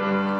Everything 0.00 0.39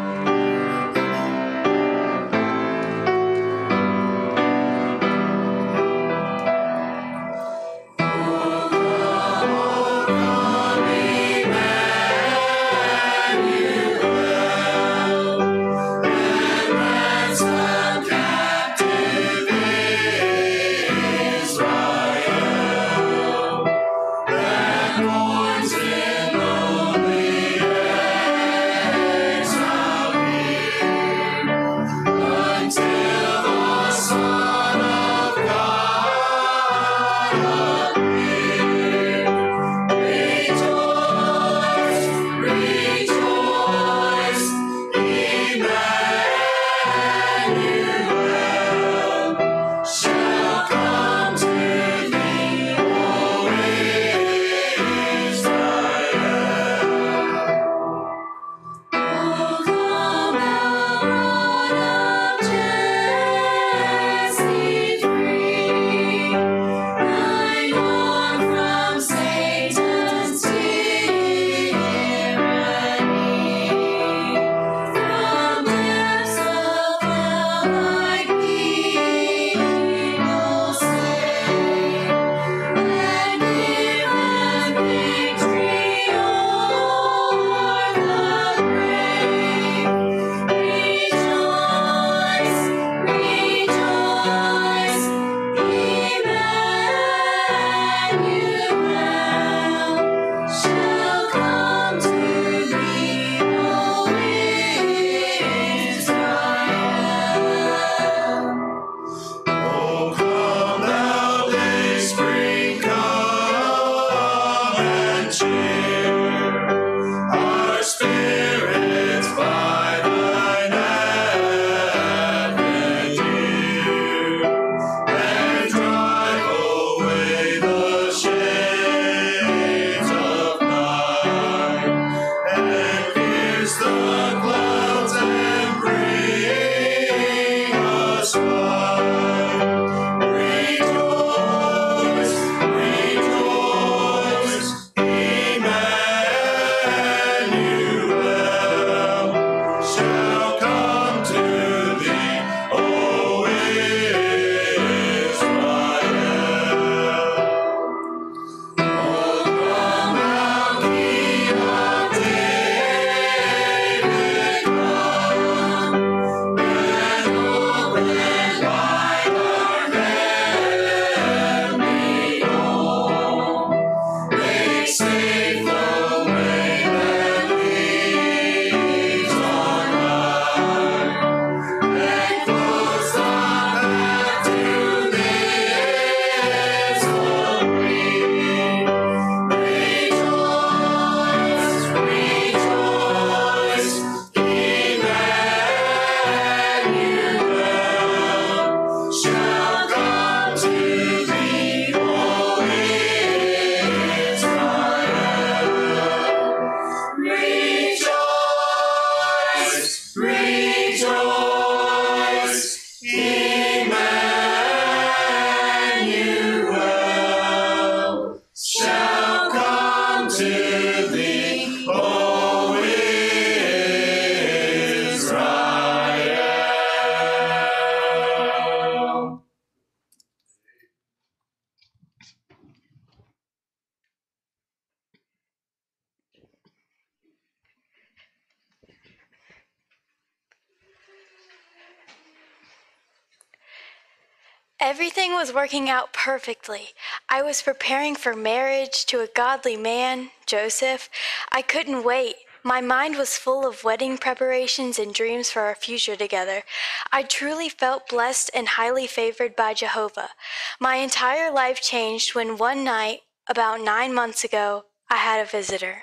working 245.53 245.89
out 245.89 246.13
perfectly. 246.13 246.89
I 247.29 247.43
was 247.43 247.63
preparing 247.63 248.15
for 248.15 248.35
marriage 248.35 249.05
to 249.07 249.21
a 249.21 249.29
godly 249.35 249.77
man, 249.77 250.31
Joseph. 250.47 251.09
I 251.51 251.63
couldn't 251.63 252.05
wait. 252.05 252.37
My 252.63 252.81
mind 252.81 253.17
was 253.17 253.39
full 253.39 253.67
of 253.67 253.85
wedding 253.85 254.19
preparations 254.19 254.99
and 254.99 255.15
dreams 255.15 255.51
for 255.51 255.63
our 255.63 255.75
future 255.75 256.17
together. 256.17 256.63
I 257.11 257.23
truly 257.23 257.69
felt 257.71 258.09
blessed 258.09 258.51
and 258.55 258.69
highly 258.69 259.07
favored 259.07 259.57
by 259.57 259.73
Jehovah. 259.73 260.31
My 260.79 260.97
entire 260.97 261.51
life 261.51 261.81
changed 261.81 262.35
when 262.35 262.59
one 262.59 262.85
night 262.85 263.21
about 263.49 263.81
nine 263.81 264.15
months 264.15 264.45
ago, 264.45 264.85
I 265.09 265.17
had 265.17 265.41
a 265.41 265.49
visitor. 265.49 266.03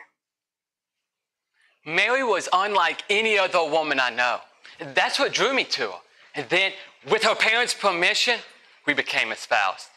Mary 1.86 2.24
was 2.24 2.50
unlike 2.52 3.04
any 3.10 3.38
other 3.38 3.64
woman 3.64 4.00
I 4.00 4.10
know. 4.10 4.40
That's 4.94 5.20
what 5.20 5.34
drew 5.34 5.54
me 5.54 5.64
to 5.66 5.84
her. 5.84 6.00
And 6.36 6.50
then, 6.50 6.74
with 7.10 7.24
her 7.24 7.36
parents' 7.36 7.74
permission, 7.74 8.40
we 8.88 8.94
became 8.94 9.32
espoused. 9.32 9.90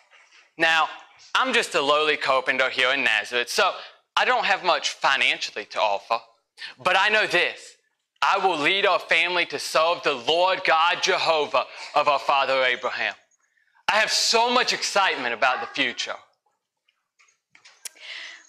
Now, 0.58 0.88
I'm 1.34 1.54
just 1.54 1.74
a 1.74 1.80
lowly 1.80 2.16
carpenter 2.16 2.68
here 2.68 2.92
in 2.92 3.04
Nazareth, 3.04 3.48
so 3.48 3.72
I 4.16 4.24
don't 4.24 4.44
have 4.44 4.64
much 4.64 4.90
financially 4.90 5.64
to 5.66 5.80
offer. 5.80 6.18
But 6.82 6.96
I 6.98 7.08
know 7.08 7.26
this 7.26 7.76
I 8.20 8.36
will 8.36 8.58
lead 8.58 8.84
our 8.84 8.98
family 8.98 9.46
to 9.46 9.58
serve 9.58 10.02
the 10.02 10.12
Lord 10.12 10.62
God 10.66 11.02
Jehovah 11.02 11.64
of 11.94 12.08
our 12.08 12.18
father 12.18 12.62
Abraham. 12.64 13.14
I 13.88 13.96
have 13.96 14.10
so 14.10 14.52
much 14.52 14.72
excitement 14.72 15.32
about 15.32 15.60
the 15.60 15.66
future. 15.68 16.16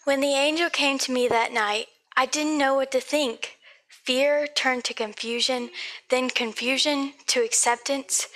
When 0.03 0.19
the 0.19 0.33
angel 0.33 0.69
came 0.69 0.97
to 0.99 1.11
me 1.11 1.27
that 1.27 1.53
night, 1.53 1.87
I 2.17 2.25
didn't 2.25 2.57
know 2.57 2.75
what 2.75 2.91
to 2.91 2.99
think. 2.99 3.57
Fear 3.87 4.47
turned 4.47 4.83
to 4.85 4.93
confusion, 4.93 5.69
then 6.09 6.29
confusion 6.29 7.13
to 7.27 7.43
acceptance, 7.43 8.27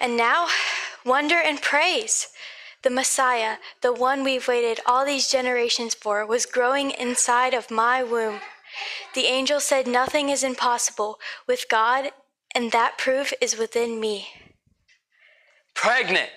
and 0.00 0.16
now 0.16 0.48
wonder 1.04 1.36
and 1.36 1.60
praise. 1.60 2.28
The 2.82 2.90
Messiah, 2.90 3.56
the 3.80 3.92
one 3.92 4.24
we've 4.24 4.46
waited 4.46 4.80
all 4.84 5.04
these 5.04 5.30
generations 5.30 5.94
for, 5.94 6.26
was 6.26 6.44
growing 6.46 6.90
inside 6.90 7.54
of 7.54 7.70
my 7.70 8.02
womb. 8.02 8.40
The 9.14 9.26
angel 9.26 9.60
said 9.60 9.86
nothing 9.86 10.28
is 10.28 10.42
impossible 10.42 11.18
with 11.46 11.66
God, 11.70 12.10
and 12.54 12.72
that 12.72 12.98
proof 12.98 13.32
is 13.40 13.58
within 13.58 14.00
me. 14.00 14.28
Pregnant. 15.74 16.30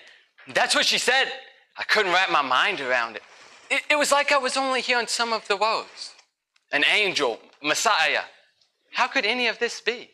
That's 0.54 0.74
what 0.74 0.86
she 0.86 0.98
said. 0.98 1.30
I 1.76 1.84
couldn't 1.84 2.12
wrap 2.12 2.30
my 2.30 2.42
mind 2.42 2.80
around 2.80 3.16
it. 3.16 3.22
It, 3.70 3.82
it 3.90 3.96
was 3.96 4.10
like 4.10 4.32
I 4.32 4.38
was 4.38 4.56
only 4.56 4.80
hearing 4.80 5.06
some 5.06 5.32
of 5.32 5.46
the 5.48 5.56
words. 5.56 6.14
An 6.72 6.84
angel, 6.84 7.38
Messiah, 7.62 8.22
how 8.92 9.06
could 9.06 9.26
any 9.26 9.48
of 9.48 9.58
this 9.58 9.80
be? 9.80 10.10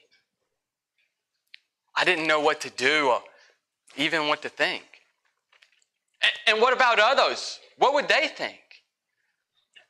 I 1.96 2.04
didn't 2.04 2.26
know 2.26 2.40
what 2.40 2.60
to 2.62 2.70
do 2.70 3.08
or 3.08 3.22
even 3.96 4.28
what 4.28 4.42
to 4.42 4.48
think. 4.48 4.84
And, 6.46 6.60
what 6.60 6.72
about 6.72 6.98
others? 6.98 7.58
What 7.78 7.94
would 7.94 8.08
they 8.08 8.28
think? 8.28 8.58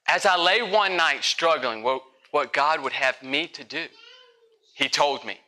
As 0.09 0.27
I 0.27 0.37
lay 0.37 0.63
one 0.63 0.97
night 0.97 1.23
struggling 1.23 1.83
what, 1.83 2.03
what 2.33 2.53
God 2.53 2.83
would 2.83 2.93
have 2.93 3.23
me 3.23 3.47
to 3.49 3.65
do, 3.65 3.87
He 4.75 4.89
told 4.89 5.25
me. 5.25 5.39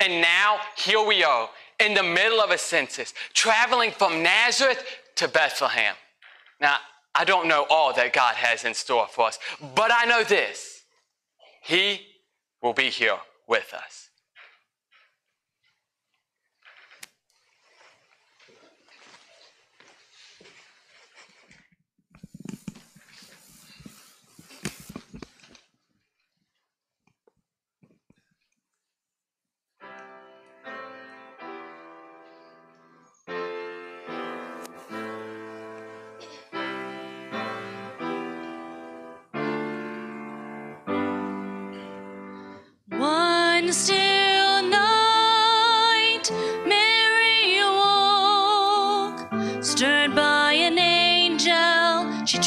And 0.00 0.20
now 0.20 0.58
here 0.76 1.04
we 1.04 1.22
are 1.22 1.48
in 1.78 1.94
the 1.94 2.02
middle 2.02 2.40
of 2.40 2.50
a 2.50 2.58
census, 2.58 3.14
traveling 3.32 3.92
from 3.92 4.22
Nazareth 4.22 4.84
to 5.16 5.28
Bethlehem. 5.28 5.94
Now, 6.60 6.76
I 7.14 7.24
don't 7.24 7.46
know 7.46 7.66
all 7.70 7.92
that 7.94 8.12
God 8.12 8.34
has 8.34 8.64
in 8.64 8.74
store 8.74 9.06
for 9.06 9.28
us, 9.28 9.38
but 9.74 9.92
I 9.92 10.04
know 10.04 10.24
this 10.24 10.82
He 11.62 12.00
will 12.60 12.72
be 12.72 12.90
here 12.90 13.18
with 13.46 13.72
us. 13.72 14.03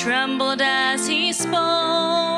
trembled 0.08 0.62
as 0.62 1.06
he 1.06 1.34
spoke. 1.34 2.37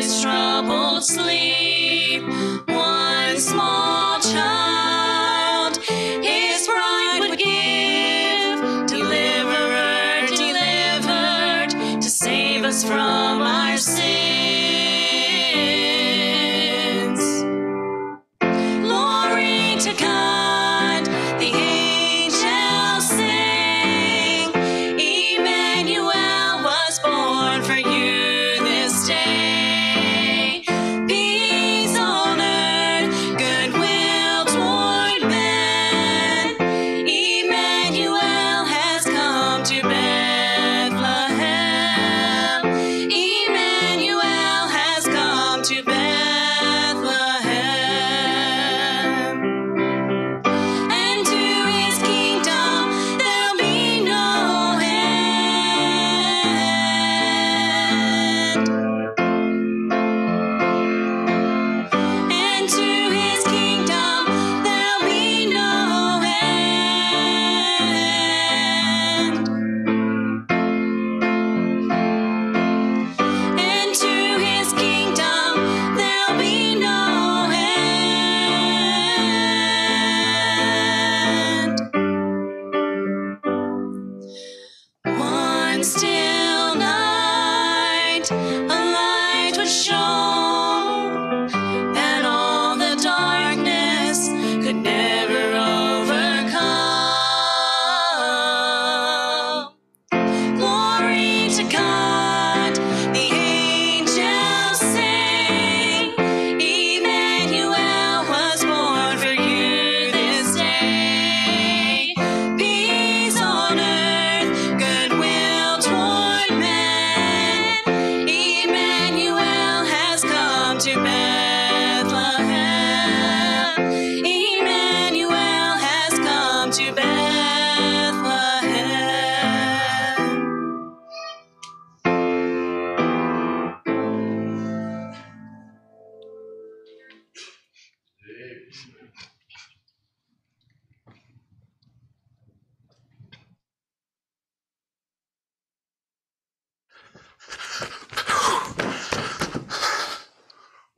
Goodwill. 0.00 0.40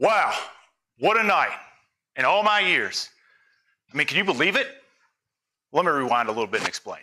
Wow, 0.03 0.37
what 0.99 1.17
a 1.17 1.23
night. 1.23 1.57
In 2.17 2.25
all 2.25 2.43
my 2.43 2.59
years. 2.59 3.09
I 3.93 3.97
mean, 3.97 4.09
can 4.09 4.17
you 4.17 4.25
believe 4.25 4.57
it? 4.57 4.67
Let 5.71 5.85
me 5.85 5.93
rewind 5.93 6.29
a 6.29 6.33
little 6.33 6.49
bit 6.49 6.59
and 6.59 6.69
explain. 6.69 7.03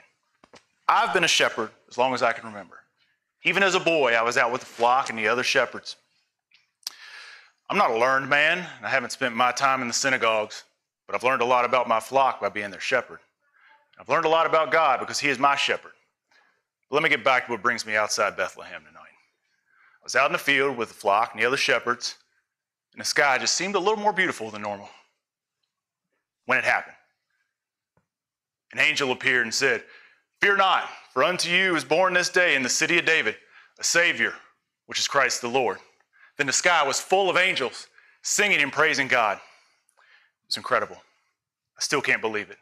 I've 0.86 1.14
been 1.14 1.24
a 1.24 1.28
shepherd 1.28 1.70
as 1.90 1.98
long 1.98 2.14
as 2.14 2.22
I 2.22 2.34
can 2.34 2.46
remember. 2.46 2.76
Even 3.46 3.64
as 3.64 3.74
a 3.74 3.80
boy, 3.80 4.16
I 4.16 4.22
was 4.22 4.36
out 4.36 4.52
with 4.52 4.60
the 4.60 4.68
flock 4.68 5.10
and 5.10 5.18
the 5.18 5.30
other 5.30 5.44
shepherds. 5.44 5.96
I'm 7.70 7.78
not 7.78 7.92
a 7.92 7.98
learned 7.98 8.30
man, 8.30 8.58
and 8.58 8.86
I 8.86 8.90
haven't 8.90 9.14
spent 9.14 9.34
my 9.34 9.54
time 9.54 9.82
in 9.82 9.88
the 9.88 9.94
synagogues, 9.94 10.66
but 11.08 11.16
I've 11.16 11.24
learned 11.24 11.42
a 11.42 11.46
lot 11.46 11.64
about 11.64 11.88
my 11.88 12.02
flock 12.02 12.42
by 12.42 12.50
being 12.50 12.70
their 12.70 12.82
shepherd. 12.82 13.20
I've 13.98 14.10
learned 14.10 14.26
a 14.26 14.30
lot 14.30 14.46
about 14.46 14.74
God 14.74 15.00
because 15.00 15.20
He 15.20 15.30
is 15.30 15.40
my 15.40 15.56
shepherd. 15.56 15.94
But 16.90 16.98
let 16.98 17.04
me 17.04 17.10
get 17.10 17.24
back 17.24 17.46
to 17.46 17.54
what 17.54 17.62
brings 17.62 17.86
me 17.86 17.96
outside 17.96 18.36
Bethlehem 18.36 18.82
tonight. 18.86 19.00
I 19.00 20.04
was 20.04 20.18
out 20.18 20.26
in 20.26 20.34
the 20.34 20.38
field 20.38 20.76
with 20.76 20.90
the 20.90 20.96
flock 20.96 21.32
and 21.32 21.42
the 21.42 21.48
other 21.48 21.56
shepherds, 21.56 22.16
and 22.94 23.02
the 23.02 23.06
sky 23.06 23.38
just 23.38 23.54
seemed 23.54 23.76
a 23.76 23.80
little 23.80 23.98
more 23.98 24.14
beautiful 24.14 24.50
than 24.50 24.62
normal. 24.62 24.90
When 26.46 26.58
it 26.58 26.64
happened, 26.64 26.96
an 28.72 28.80
angel 28.80 29.12
appeared 29.12 29.46
and 29.46 29.54
said, 29.54 29.84
Fear 30.42 30.58
not, 30.58 30.90
for 31.14 31.24
unto 31.24 31.50
you 31.50 31.76
is 31.76 31.84
born 31.84 32.14
this 32.14 32.30
day 32.30 32.56
in 32.56 32.64
the 32.64 32.70
city 32.70 32.98
of 32.98 33.06
David 33.06 33.36
a 33.80 33.84
Savior, 33.84 34.34
which 34.88 35.00
is 35.00 35.08
Christ 35.08 35.42
the 35.42 35.48
Lord. 35.48 35.78
Then 36.38 36.48
the 36.48 36.54
sky 36.54 36.86
was 36.86 37.00
full 37.00 37.30
of 37.30 37.38
angels 37.38 37.88
singing 38.22 38.62
and 38.62 38.72
praising 38.72 39.08
God. 39.08 39.38
It 39.38 40.48
was 40.48 40.58
incredible. 40.58 40.98
I 40.98 41.82
still 41.82 42.02
can't 42.02 42.22
believe 42.22 42.50
it. 42.50 42.58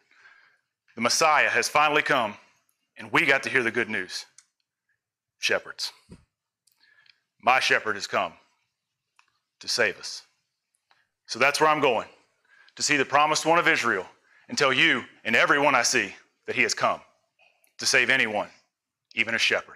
The 0.96 1.02
Messiah 1.02 1.50
has 1.50 1.68
finally 1.68 2.04
come, 2.04 2.36
and 2.98 3.12
we 3.12 3.26
got 3.26 3.44
to 3.44 3.50
hear 3.50 3.64
the 3.64 3.72
good 3.72 3.90
news. 3.90 4.26
Shepherds. 5.40 5.92
My 7.42 7.60
shepherd 7.60 7.96
has 7.96 8.08
come 8.08 8.34
to 9.60 9.68
save 9.68 9.98
us. 9.98 10.24
So 11.26 11.40
that's 11.40 11.60
where 11.60 11.70
I'm 11.70 11.82
going 11.82 12.08
to 12.76 12.84
see 12.84 12.98
the 12.98 13.06
promised 13.06 13.46
one 13.46 13.60
of 13.60 13.68
Israel 13.68 14.06
and 14.50 14.58
tell 14.58 14.72
you 14.72 15.04
and 15.26 15.36
everyone 15.36 15.76
I 15.76 15.84
see 15.84 16.14
that 16.46 16.56
he 16.56 16.62
has 16.62 16.74
come 16.74 17.02
to 17.80 17.86
save 17.86 18.10
anyone, 18.10 18.50
even 19.16 19.36
a 19.36 19.40
shepherd. 19.40 19.76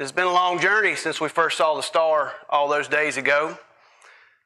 It 0.00 0.04
has 0.04 0.12
been 0.12 0.28
a 0.28 0.32
long 0.32 0.58
journey 0.58 0.96
since 0.96 1.20
we 1.20 1.28
first 1.28 1.58
saw 1.58 1.74
the 1.74 1.82
star 1.82 2.32
all 2.48 2.68
those 2.68 2.88
days 2.88 3.18
ago. 3.18 3.58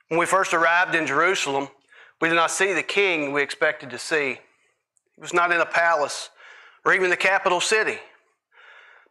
When 0.09 0.19
we 0.19 0.27
first 0.27 0.53
arrived 0.53 0.97
in 0.97 1.07
Jerusalem, 1.07 1.69
we 2.21 2.29
did 2.29 2.35
not 2.35 2.51
see 2.51 2.73
the 2.73 2.83
king 2.83 3.33
we 3.33 3.41
expected 3.41 3.89
to 3.91 3.99
see. 4.01 4.41
He 5.15 5.21
was 5.21 5.33
not 5.33 5.53
in 5.53 5.61
a 5.61 5.65
palace 5.65 6.31
or 6.85 6.93
even 6.93 7.09
the 7.09 7.17
capital 7.17 7.61
city. 7.61 8.01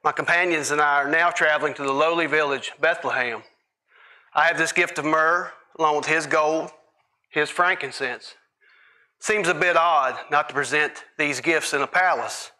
My 0.03 0.11
companions 0.11 0.71
and 0.71 0.81
I 0.81 0.95
are 0.95 1.09
now 1.09 1.29
traveling 1.29 1.75
to 1.75 1.83
the 1.83 1.93
lowly 1.93 2.25
village, 2.25 2.73
Bethlehem. 2.77 3.43
I 4.33 4.47
have 4.47 4.57
this 4.57 4.73
gift 4.73 4.99
of 4.99 5.05
myrrh 5.05 5.49
along 5.79 5.95
with 5.95 6.07
his 6.07 6.27
gold, 6.27 6.71
his 7.29 7.49
frankincense. 7.49 8.35
Seems 9.21 9.47
a 9.47 9.53
bit 9.53 9.77
odd 9.77 10.17
not 10.29 10.49
to 10.49 10.53
present 10.53 11.05
these 11.17 11.39
gifts 11.39 11.73
in 11.73 11.81
a 11.81 11.87
palace, 11.87 12.51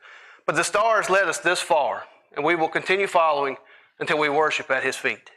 but 0.46 0.56
the 0.56 0.63
stars 0.63 1.10
led 1.10 1.28
us 1.28 1.40
this 1.40 1.60
far, 1.60 2.06
and 2.34 2.46
we 2.46 2.56
will 2.56 2.70
continue 2.70 3.08
following 3.08 3.58
until 4.00 4.20
we 4.20 4.30
worship 4.30 4.70
at 4.72 4.84
his 4.84 4.96
feet. 4.96 5.30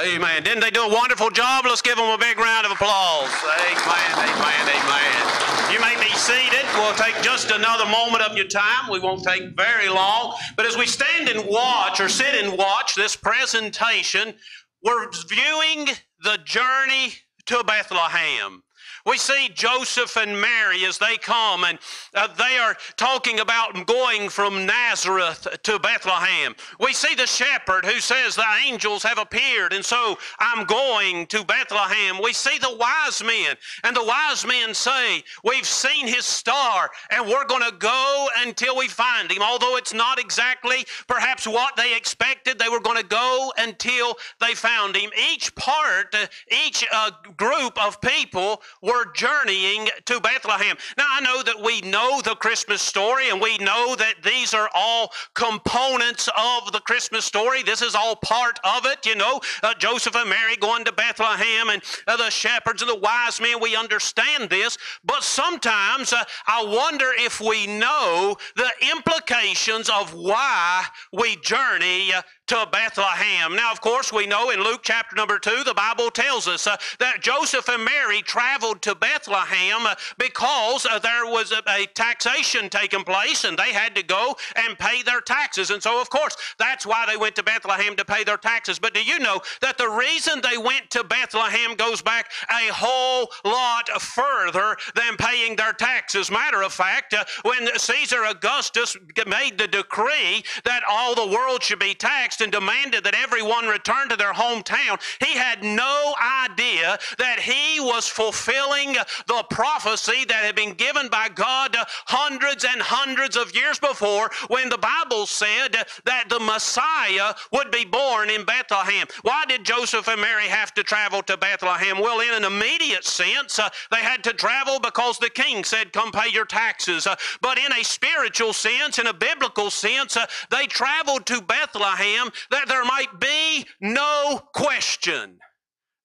Amen. 0.00 0.42
Didn't 0.42 0.60
they 0.60 0.70
do 0.70 0.84
a 0.84 0.88
wonderful 0.88 1.28
job? 1.28 1.66
Let's 1.66 1.82
give 1.82 1.96
them 1.96 2.08
a 2.08 2.16
big 2.16 2.38
round 2.38 2.64
of 2.64 2.72
applause. 2.72 3.28
Amen, 3.44 4.12
amen, 4.16 4.68
amen. 4.72 5.70
You 5.70 5.78
may 5.80 5.94
be 6.02 6.10
seated. 6.16 6.64
We'll 6.76 6.94
take 6.94 7.14
just 7.22 7.50
another 7.50 7.84
moment 7.84 8.22
of 8.22 8.34
your 8.34 8.46
time. 8.48 8.90
We 8.90 9.00
won't 9.00 9.22
take 9.22 9.54
very 9.54 9.90
long. 9.90 10.34
But 10.56 10.64
as 10.64 10.78
we 10.78 10.86
stand 10.86 11.28
and 11.28 11.46
watch 11.46 12.00
or 12.00 12.08
sit 12.08 12.42
and 12.42 12.56
watch 12.56 12.94
this 12.94 13.16
presentation, 13.16 14.34
we're 14.82 15.10
viewing 15.28 15.88
the 16.22 16.38
journey 16.42 17.12
to 17.46 17.62
Bethlehem. 17.62 18.62
We 19.04 19.18
see 19.18 19.50
Joseph 19.52 20.16
and 20.16 20.40
Mary 20.40 20.84
as 20.84 20.98
they 20.98 21.16
come, 21.16 21.64
and 21.64 21.78
uh, 22.14 22.28
they 22.38 22.56
are 22.58 22.76
talking 22.96 23.40
about 23.40 23.86
going 23.86 24.28
from 24.28 24.64
Nazareth 24.64 25.48
to 25.64 25.78
Bethlehem. 25.80 26.54
We 26.78 26.92
see 26.92 27.14
the 27.16 27.26
shepherd 27.26 27.84
who 27.84 27.98
says, 27.98 28.36
The 28.36 28.44
angels 28.64 29.02
have 29.02 29.18
appeared, 29.18 29.72
and 29.72 29.84
so 29.84 30.18
I'm 30.38 30.66
going 30.66 31.26
to 31.26 31.44
Bethlehem. 31.44 32.22
We 32.22 32.32
see 32.32 32.58
the 32.58 32.76
wise 32.76 33.22
men, 33.24 33.56
and 33.82 33.96
the 33.96 34.04
wise 34.04 34.46
men 34.46 34.72
say, 34.72 35.24
We've 35.42 35.66
seen 35.66 36.06
his 36.06 36.24
star, 36.24 36.90
and 37.10 37.26
we're 37.26 37.46
going 37.46 37.68
to 37.68 37.76
go 37.76 38.28
until 38.38 38.76
we 38.76 38.86
find 38.86 39.32
him. 39.32 39.42
Although 39.42 39.76
it's 39.76 39.92
not 39.94 40.20
exactly 40.20 40.86
perhaps 41.08 41.46
what 41.46 41.74
they 41.76 41.96
expected, 41.96 42.58
they 42.58 42.68
were 42.68 42.80
going 42.80 42.98
to 42.98 43.08
go 43.08 43.52
until 43.58 44.16
they 44.40 44.54
found 44.54 44.94
him. 44.94 45.10
Each 45.32 45.52
part, 45.56 46.14
uh, 46.14 46.26
each 46.66 46.86
uh, 46.92 47.10
group 47.36 47.82
of 47.84 48.00
people 48.00 48.62
were 48.80 48.91
journeying 49.14 49.88
to 50.06 50.20
Bethlehem. 50.20 50.76
Now, 50.96 51.06
I 51.10 51.20
know 51.20 51.42
that 51.42 51.62
we 51.62 51.80
know 51.82 52.20
the 52.22 52.34
Christmas 52.34 52.82
story 52.82 53.30
and 53.30 53.40
we 53.40 53.58
know 53.58 53.94
that 53.96 54.14
these 54.24 54.54
are 54.54 54.70
all 54.74 55.10
components 55.34 56.28
of 56.36 56.72
the 56.72 56.80
Christmas 56.80 57.24
story. 57.24 57.62
This 57.62 57.82
is 57.82 57.94
all 57.94 58.16
part 58.16 58.58
of 58.64 58.86
it, 58.86 59.04
you 59.06 59.14
know. 59.14 59.40
Uh, 59.62 59.74
Joseph 59.74 60.16
and 60.16 60.28
Mary 60.28 60.56
going 60.56 60.84
to 60.84 60.92
Bethlehem 60.92 61.70
and 61.70 61.82
uh, 62.06 62.16
the 62.16 62.30
shepherds 62.30 62.82
and 62.82 62.90
the 62.90 62.96
wise 62.96 63.40
men, 63.40 63.60
we 63.60 63.76
understand 63.76 64.50
this. 64.50 64.78
But 65.04 65.22
sometimes 65.22 66.12
uh, 66.12 66.24
I 66.46 66.64
wonder 66.64 67.10
if 67.18 67.40
we 67.40 67.66
know 67.66 68.36
the 68.56 68.70
implications 68.94 69.88
of 69.88 70.14
why 70.14 70.84
we 71.12 71.36
journey 71.36 72.12
uh, 72.12 72.22
to 72.52 72.68
Bethlehem. 72.70 73.56
Now, 73.56 73.72
of 73.72 73.80
course, 73.80 74.12
we 74.12 74.26
know 74.26 74.50
in 74.50 74.62
Luke 74.62 74.80
chapter 74.82 75.16
number 75.16 75.38
two, 75.38 75.62
the 75.64 75.72
Bible 75.72 76.10
tells 76.10 76.46
us 76.46 76.66
uh, 76.66 76.76
that 76.98 77.22
Joseph 77.22 77.66
and 77.70 77.82
Mary 77.82 78.20
traveled 78.20 78.82
to 78.82 78.94
Bethlehem 78.94 79.86
uh, 79.86 79.94
because 80.18 80.84
uh, 80.84 80.98
there 80.98 81.24
was 81.24 81.50
a, 81.50 81.62
a, 81.66 81.86
taxation 81.94 82.68
taking 82.68 83.04
place 83.04 83.44
and 83.44 83.56
they 83.56 83.72
had 83.72 83.94
to 83.94 84.02
go 84.02 84.36
and 84.54 84.78
pay 84.78 85.02
their 85.02 85.22
taxes. 85.22 85.70
And 85.70 85.82
so, 85.82 85.98
of 85.98 86.10
course, 86.10 86.36
that's 86.58 86.84
why 86.84 87.06
they 87.06 87.16
went 87.16 87.36
to 87.36 87.42
Bethlehem 87.42 87.96
to 87.96 88.04
pay 88.04 88.22
their 88.22 88.36
taxes. 88.36 88.78
But 88.78 88.92
do 88.92 89.02
you 89.02 89.18
know 89.18 89.40
that 89.62 89.78
the 89.78 89.88
reason 89.88 90.42
they 90.42 90.58
went 90.58 90.90
to 90.90 91.04
Bethlehem 91.04 91.74
goes 91.74 92.02
back 92.02 92.32
a 92.50 92.70
whole 92.70 93.30
lot 93.46 93.88
further 94.02 94.76
than 94.94 95.16
paying 95.16 95.56
their 95.56 95.72
taxes? 95.72 96.30
Matter 96.30 96.62
of 96.62 96.74
fact, 96.74 97.14
uh, 97.14 97.24
when 97.44 97.66
Caesar 97.78 98.24
Augustus 98.24 98.94
made 99.26 99.56
the 99.56 99.68
decree 99.68 100.44
that 100.64 100.82
all 100.86 101.14
the 101.14 101.34
world 101.34 101.62
should 101.62 101.78
be 101.78 101.94
taxed, 101.94 102.41
and 102.42 102.52
demanded 102.52 103.04
that 103.04 103.14
everyone 103.14 103.66
return 103.66 104.08
to 104.08 104.16
their 104.16 104.32
hometown, 104.32 105.00
he 105.24 105.36
had 105.36 105.62
no 105.62 106.14
idea 106.44 106.98
that 107.18 107.38
he 107.40 107.80
was 107.80 108.08
fulfilling 108.08 108.94
the 109.26 109.44
prophecy 109.50 110.24
that 110.26 110.44
had 110.44 110.54
been 110.54 110.74
given 110.74 111.08
by 111.08 111.28
God 111.28 111.74
hundreds 112.06 112.64
and 112.64 112.82
hundreds 112.82 113.36
of 113.36 113.54
years 113.54 113.78
before 113.78 114.30
when 114.48 114.68
the 114.68 114.78
Bible 114.78 115.26
said 115.26 115.76
that 116.04 116.28
the 116.28 116.40
Messiah 116.40 117.34
would 117.52 117.70
be 117.70 117.84
born 117.84 118.30
in 118.30 118.44
Bethlehem. 118.44 119.06
Why 119.22 119.44
did 119.46 119.64
Joseph 119.64 120.08
and 120.08 120.20
Mary 120.20 120.46
have 120.48 120.74
to 120.74 120.82
travel 120.82 121.22
to 121.22 121.36
Bethlehem? 121.36 122.00
Well, 122.00 122.20
in 122.20 122.34
an 122.34 122.44
immediate 122.44 123.04
sense, 123.04 123.58
uh, 123.58 123.68
they 123.90 123.98
had 123.98 124.24
to 124.24 124.32
travel 124.32 124.80
because 124.80 125.18
the 125.18 125.30
king 125.30 125.64
said, 125.64 125.92
Come 125.92 126.10
pay 126.10 126.30
your 126.30 126.44
taxes. 126.44 127.06
Uh, 127.06 127.16
but 127.40 127.58
in 127.58 127.72
a 127.72 127.84
spiritual 127.84 128.52
sense, 128.52 128.98
in 128.98 129.06
a 129.06 129.14
biblical 129.14 129.70
sense, 129.70 130.16
uh, 130.16 130.26
they 130.50 130.66
traveled 130.66 131.26
to 131.26 131.40
Bethlehem 131.40 132.30
that 132.50 132.68
there 132.68 132.84
might 132.84 133.20
be 133.20 133.66
no 133.80 134.40
question 134.54 135.38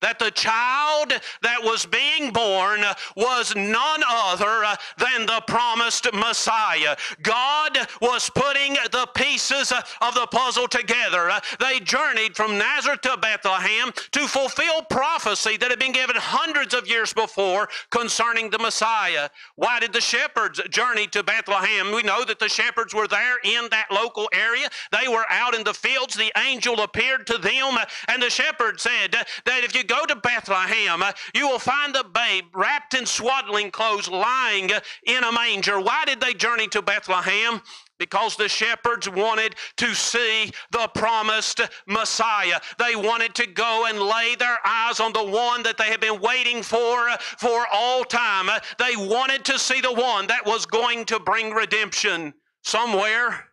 that 0.01 0.19
the 0.19 0.31
child 0.31 1.13
that 1.41 1.63
was 1.63 1.85
being 1.85 2.31
born 2.31 2.81
was 3.15 3.55
none 3.55 4.01
other 4.07 4.63
uh, 4.63 4.75
than 4.97 5.25
the 5.25 5.41
promised 5.47 6.07
Messiah. 6.13 6.95
God 7.21 7.77
was 8.01 8.29
putting 8.29 8.73
the 8.91 9.07
pieces 9.15 9.71
uh, 9.71 9.81
of 10.01 10.13
the 10.13 10.27
puzzle 10.27 10.67
together. 10.67 11.29
Uh, 11.29 11.39
they 11.59 11.79
journeyed 11.79 12.35
from 12.35 12.57
Nazareth 12.57 13.01
to 13.01 13.17
Bethlehem 13.17 13.91
to 14.11 14.27
fulfill 14.27 14.83
prophecy 14.83 15.57
that 15.57 15.69
had 15.69 15.79
been 15.79 15.91
given 15.91 16.15
hundreds 16.15 16.73
of 16.73 16.87
years 16.87 17.13
before 17.13 17.67
concerning 17.89 18.49
the 18.49 18.59
Messiah. 18.59 19.29
Why 19.55 19.79
did 19.79 19.93
the 19.93 20.01
shepherds 20.01 20.61
journey 20.69 21.07
to 21.07 21.23
Bethlehem? 21.23 21.91
We 21.93 22.03
know 22.03 22.23
that 22.25 22.39
the 22.39 22.49
shepherds 22.49 22.93
were 22.93 23.07
there 23.07 23.37
in 23.43 23.67
that 23.71 23.87
local 23.91 24.29
area. 24.33 24.69
They 24.91 25.07
were 25.07 25.25
out 25.29 25.55
in 25.55 25.63
the 25.63 25.73
fields. 25.73 26.15
The 26.15 26.31
angel 26.37 26.81
appeared 26.81 27.25
to 27.27 27.37
them, 27.37 27.77
and 28.07 28.21
the 28.21 28.29
shepherd 28.29 28.79
said 28.79 29.15
that 29.45 29.63
if 29.63 29.75
you 29.75 29.83
go 29.83 29.96
go 29.97 30.05
to 30.05 30.15
Bethlehem, 30.15 31.01
uh, 31.01 31.11
you 31.33 31.47
will 31.47 31.59
find 31.59 31.93
the 31.93 32.05
babe 32.13 32.45
wrapped 32.53 32.93
in 32.93 33.05
swaddling 33.05 33.71
clothes 33.71 34.07
lying 34.07 34.71
uh, 34.71 34.79
in 35.05 35.23
a 35.23 35.31
manger. 35.31 35.79
Why 35.79 36.03
did 36.05 36.19
they 36.21 36.33
journey 36.33 36.67
to 36.69 36.81
Bethlehem? 36.81 37.61
because 37.99 38.35
the 38.35 38.47
shepherds 38.47 39.09
wanted 39.09 39.55
to 39.75 39.95
see 39.95 40.51
the 40.69 40.87
promised 40.93 41.61
Messiah. 41.87 42.59
They 42.77 42.95
wanted 42.95 43.33
to 43.33 43.47
go 43.47 43.87
and 43.89 43.99
lay 43.99 44.35
their 44.35 44.59
eyes 44.63 44.99
on 44.99 45.13
the 45.13 45.23
one 45.23 45.63
that 45.63 45.79
they 45.79 45.85
had 45.85 45.99
been 45.99 46.21
waiting 46.21 46.61
for 46.61 47.09
for 47.39 47.65
all 47.73 48.03
time. 48.03 48.51
They 48.77 48.95
wanted 48.95 49.43
to 49.45 49.57
see 49.57 49.81
the 49.81 49.91
one 49.91 50.27
that 50.27 50.45
was 50.45 50.67
going 50.67 51.05
to 51.05 51.19
bring 51.19 51.49
redemption 51.49 52.35
somewhere 52.61 53.47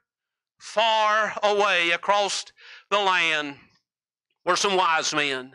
far 0.59 1.33
away 1.43 1.93
across 1.93 2.45
the 2.91 2.99
land 2.99 3.57
were 4.45 4.57
some 4.57 4.77
wise 4.77 5.15
men. 5.15 5.55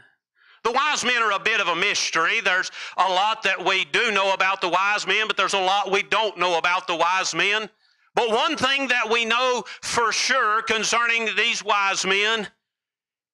The 0.63 0.71
wise 0.71 1.03
men 1.03 1.21
are 1.21 1.31
a 1.31 1.39
bit 1.39 1.61
of 1.61 1.67
a 1.67 1.75
mystery. 1.75 2.41
There's 2.41 2.71
a 2.97 3.09
lot 3.09 3.43
that 3.43 3.63
we 3.63 3.85
do 3.85 4.11
know 4.11 4.33
about 4.33 4.61
the 4.61 4.69
wise 4.69 5.07
men, 5.07 5.27
but 5.27 5.37
there's 5.37 5.53
a 5.53 5.59
lot 5.59 5.91
we 5.91 6.03
don't 6.03 6.37
know 6.37 6.57
about 6.57 6.87
the 6.87 6.95
wise 6.95 7.33
men. 7.33 7.69
But 8.15 8.29
one 8.29 8.57
thing 8.57 8.87
that 8.87 9.09
we 9.09 9.25
know 9.25 9.63
for 9.81 10.11
sure 10.11 10.61
concerning 10.63 11.35
these 11.35 11.63
wise 11.63 12.05
men 12.05 12.47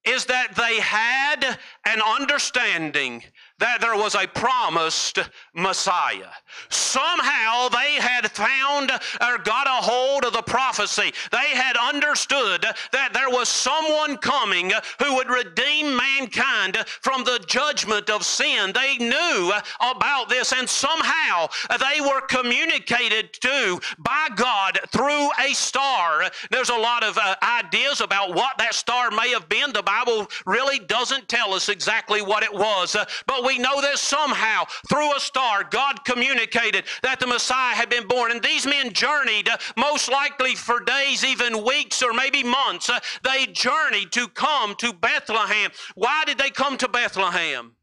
is 0.06 0.26
that 0.26 0.56
they 0.56 0.80
had 0.80 1.58
an 1.86 2.02
understanding 2.02 3.24
that 3.60 3.80
there 3.80 3.96
was 3.96 4.16
a 4.16 4.28
promised 4.28 5.20
Messiah. 5.54 6.30
Somehow 6.70 7.70
they 7.70 7.94
had 7.94 8.32
found 8.32 8.92
or 8.92 9.38
got 9.40 9.68
a 9.68 9.82
hold 9.86 10.26
of 10.26 10.34
the 10.34 10.42
prophecy. 10.42 11.14
They 11.32 11.50
had 11.56 11.78
understood 11.78 12.66
that 12.92 13.14
there 13.14 13.30
was 13.30 13.48
someone 13.48 14.18
coming 14.18 14.72
who 15.00 15.16
would 15.16 15.30
redeem 15.30 15.96
mankind 15.96 16.78
from 17.02 17.24
the 17.24 17.44
judgment 17.48 18.10
of 18.10 18.26
sin. 18.26 18.74
They 18.74 18.98
knew 18.98 19.52
about 19.80 20.30
this, 20.30 20.52
and 20.52 20.68
somehow 20.68 21.48
they 21.70 22.02
were 22.02 22.22
communicated 22.22 23.34
to 23.42 23.80
by 24.00 24.28
God 24.36 24.80
through 24.90 25.30
a 25.40 25.54
star. 25.54 26.30
There's 26.52 26.70
a 26.70 26.76
lot 26.76 27.04
of 27.04 27.18
uh, 27.18 27.36
ideas 27.42 28.02
about 28.02 28.36
what 28.36 28.58
that 28.58 28.74
star 28.74 29.12
may 29.12 29.30
have 29.30 29.48
been. 29.48 29.72
The 29.72 29.84
Bible 29.84 30.28
really 30.46 30.80
doesn't 30.80 31.30
tell 31.30 31.54
us 31.54 31.70
exactly 31.70 32.22
what 32.22 32.44
it 32.44 32.54
was, 32.54 32.96
uh, 32.96 33.06
but 33.28 33.45
we 33.46 33.58
know 33.58 33.82
that 33.82 33.98
somehow 33.98 34.64
through 34.90 35.16
a 35.16 35.20
star, 35.20 35.64
God 35.64 36.04
communicated 36.06 36.86
that 37.04 37.20
the 37.20 37.28
Messiah 37.28 37.76
had 37.76 37.90
been 37.90 38.08
born. 38.08 38.32
And 38.32 38.42
these 38.42 38.66
men 38.66 38.94
journeyed, 38.94 39.50
uh, 39.50 39.58
most 39.78 40.10
likely 40.10 40.56
for 40.56 40.80
days, 40.80 41.24
even 41.24 41.64
weeks, 41.64 42.02
or 42.02 42.14
maybe 42.14 42.44
months. 42.44 42.90
Uh, 42.90 43.00
they 43.24 43.48
journeyed 43.48 44.12
to 44.14 44.28
come 44.30 44.76
to 44.76 44.94
Bethlehem. 44.94 45.72
Why 45.96 46.24
did 46.26 46.38
they 46.38 46.50
come 46.50 46.78
to 46.78 46.88
Bethlehem? 46.88 47.76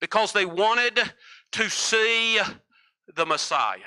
Because 0.00 0.32
they 0.32 0.46
wanted 0.46 1.00
to 1.52 1.68
see 1.68 2.38
the 3.14 3.26
Messiah. 3.26 3.78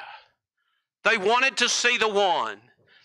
They 1.03 1.17
wanted 1.17 1.57
to 1.57 1.69
see 1.69 1.97
the 1.97 2.07
one 2.07 2.61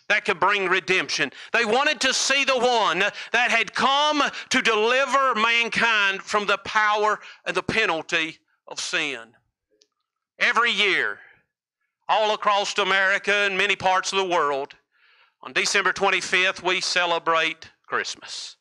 that 0.09 0.25
could 0.25 0.41
bring 0.41 0.69
redemption. 0.69 1.31
They 1.53 1.65
wanted 1.65 2.01
to 2.01 2.15
see 2.15 2.45
the 2.45 2.59
one 2.59 2.99
that 2.99 3.51
had 3.51 3.75
come 3.75 4.23
to 4.51 4.63
deliver 4.63 5.35
mankind 5.35 6.23
from 6.23 6.47
the 6.47 6.59
power 6.59 7.21
and 7.45 7.57
the 7.57 7.63
penalty 7.63 8.39
of 8.67 8.81
sin. 8.81 9.35
Every 10.39 10.71
year, 10.71 11.19
all 12.09 12.35
across 12.35 12.77
America 12.79 13.33
and 13.33 13.57
many 13.57 13.77
parts 13.77 14.13
of 14.13 14.19
the 14.19 14.25
world, 14.25 14.75
on 15.43 15.53
December 15.53 15.93
25th, 15.93 16.63
we 16.63 16.81
celebrate 16.81 17.71
Christmas. 17.87 18.58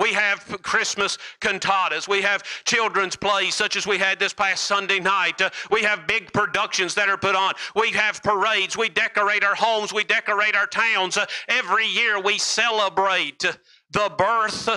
We 0.00 0.14
have 0.14 0.62
Christmas 0.62 1.18
cantatas. 1.40 2.08
We 2.08 2.22
have 2.22 2.42
children's 2.64 3.16
plays 3.16 3.54
such 3.54 3.76
as 3.76 3.86
we 3.86 3.98
had 3.98 4.18
this 4.18 4.32
past 4.32 4.64
Sunday 4.64 4.98
night. 4.98 5.40
Uh, 5.42 5.50
we 5.70 5.82
have 5.82 6.06
big 6.06 6.32
productions 6.32 6.94
that 6.94 7.10
are 7.10 7.18
put 7.18 7.36
on. 7.36 7.52
We 7.76 7.90
have 7.90 8.22
parades. 8.22 8.78
We 8.78 8.88
decorate 8.88 9.44
our 9.44 9.54
homes. 9.54 9.92
We 9.92 10.04
decorate 10.04 10.56
our 10.56 10.66
towns. 10.66 11.18
Uh, 11.18 11.26
every 11.48 11.86
year 11.86 12.18
we 12.18 12.38
celebrate 12.38 13.40
the 13.90 14.12
birth 14.16 14.70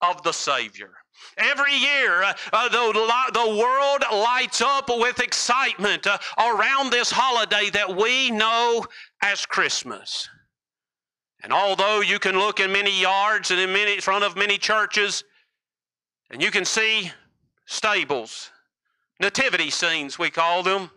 of 0.00 0.22
the 0.22 0.32
Savior. 0.32 0.90
Every 1.36 1.74
year, 1.74 2.22
uh, 2.22 2.32
uh 2.52 2.68
the, 2.68 3.30
the 3.32 3.56
world 3.58 4.04
lights 4.12 4.60
up 4.60 4.88
with 4.88 5.18
excitement 5.18 6.06
uh, 6.06 6.18
around 6.38 6.90
this 6.90 7.10
holiday 7.10 7.68
that 7.70 7.96
we 7.96 8.30
know 8.30 8.86
as 9.22 9.44
Christmas. 9.44 10.28
And 11.42 11.52
although 11.52 12.00
you 12.00 12.18
can 12.18 12.38
look 12.38 12.60
in 12.60 12.72
many 12.72 13.00
yards 13.00 13.50
and 13.50 13.60
in 13.60 13.72
many 13.72 14.00
front 14.00 14.24
of 14.24 14.36
many 14.36 14.58
churches, 14.58 15.24
and 16.30 16.42
you 16.42 16.50
can 16.50 16.64
see 16.64 17.12
stables, 17.66 18.50
nativity 19.20 19.70
scenes, 19.70 20.18
we 20.18 20.30
call 20.30 20.62
them. 20.62 20.90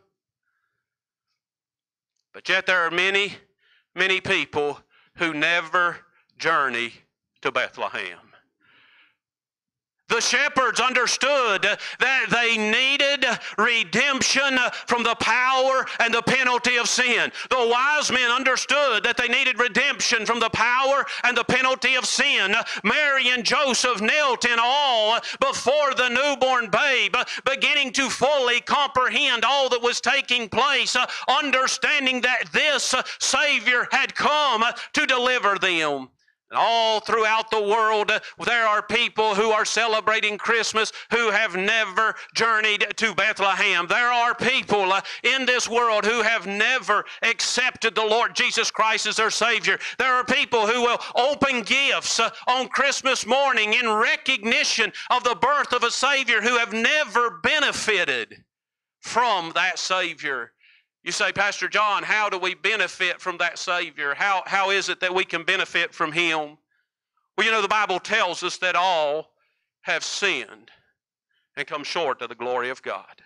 But 2.34 2.50
yet 2.50 2.66
there 2.66 2.80
are 2.80 2.92
many, 2.92 3.36
many 3.94 4.20
people 4.20 4.80
who 5.18 5.34
never 5.34 5.98
journey 6.38 6.94
to 7.42 7.52
Bethlehem. 7.52 8.31
The 10.12 10.20
shepherds 10.20 10.82
understood 10.82 11.64
that 11.64 12.30
they 12.30 12.58
needed 12.58 13.26
redemption 13.58 14.60
from 14.86 15.04
the 15.04 15.16
power 15.16 15.86
and 16.00 16.14
the 16.14 16.22
penalty 16.22 16.76
of 16.76 16.90
sin. 16.90 17.32
The 17.50 17.72
wise 17.72 18.12
men 18.12 18.30
understood 18.30 19.06
that 19.06 19.16
they 19.16 19.30
needed 19.30 19.58
redemption 19.58 20.26
from 20.26 20.42
the 20.42 20.50
power 20.50 21.06
and 21.24 21.38
the 21.38 21.46
penalty 21.46 21.96
of 21.96 22.06
sin. 22.06 22.54
Mary 22.84 23.30
and 23.30 23.46
Joseph 23.46 24.02
knelt 24.02 24.44
in 24.44 24.60
awe 24.60 25.22
before 25.40 25.94
the 25.96 26.10
newborn 26.10 26.70
babe, 26.70 27.16
beginning 27.46 27.94
to 27.94 28.10
fully 28.10 28.60
comprehend 28.60 29.46
all 29.46 29.70
that 29.70 29.82
was 29.82 30.02
taking 30.02 30.50
place, 30.50 30.98
understanding 31.30 32.20
that 32.20 32.52
this 32.52 32.94
Savior 33.20 33.88
had 33.92 34.14
come 34.14 34.66
to 34.92 35.06
deliver 35.06 35.58
them. 35.58 36.10
And 36.52 36.60
all 36.60 37.00
throughout 37.00 37.50
the 37.50 37.62
world, 37.62 38.12
there 38.46 38.68
are 38.68 38.82
people 38.82 39.36
who 39.36 39.52
are 39.52 39.64
celebrating 39.64 40.38
Christmas 40.38 40.92
who 41.10 41.32
have 41.32 41.56
never 41.56 42.14
journeyed 42.36 42.88
to 42.98 43.16
Bethlehem. 43.16 43.88
There 43.88 44.12
are 44.12 44.36
people 44.36 44.92
uh, 44.92 45.00
in 45.24 45.46
this 45.46 45.70
world 45.70 46.06
who 46.06 46.22
have 46.22 46.48
never 46.48 47.06
accepted 47.22 47.96
the 47.96 48.06
Lord 48.06 48.36
Jesus 48.36 48.70
Christ 48.70 49.06
as 49.08 49.16
their 49.16 49.30
Savior. 49.30 49.80
There 49.98 50.14
are 50.14 50.26
people 50.26 50.68
who 50.68 50.82
will 50.82 51.00
open 51.16 51.62
gifts 51.62 52.20
uh, 52.20 52.32
on 52.48 52.68
Christmas 52.68 53.26
morning 53.26 53.74
in 53.74 53.90
recognition 53.90 54.92
of 55.10 55.24
the 55.24 55.36
birth 55.36 55.72
of 55.72 55.84
a 55.84 55.92
Savior 55.92 56.42
who 56.42 56.58
have 56.58 56.74
never 56.74 57.40
benefited 57.42 58.44
from 59.00 59.54
that 59.56 59.80
Savior. 59.80 60.52
You 61.04 61.12
say, 61.12 61.32
Pastor 61.32 61.68
John, 61.68 62.04
how 62.04 62.30
do 62.30 62.38
we 62.38 62.54
benefit 62.54 63.20
from 63.20 63.38
that 63.38 63.58
Savior? 63.58 64.14
How, 64.14 64.44
how 64.46 64.70
is 64.70 64.88
it 64.88 65.00
that 65.00 65.14
we 65.14 65.26
can 65.26 65.44
benefit 65.44 65.94
from 65.94 66.12
Him? 66.12 66.58
Well, 67.38 67.46
you 67.46 67.52
know, 67.52 67.62
the 67.62 67.68
Bible 67.68 68.00
tells 68.00 68.44
us 68.44 68.58
that 68.58 68.76
all 68.76 69.32
have 69.82 70.04
sinned 70.04 70.70
and 71.58 71.66
come 71.66 71.84
short 71.84 72.22
of 72.22 72.30
the 72.30 72.36
glory 72.36 72.70
of 72.70 72.84
God. 72.84 73.22